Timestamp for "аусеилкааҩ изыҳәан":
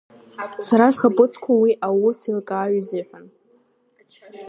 1.87-3.25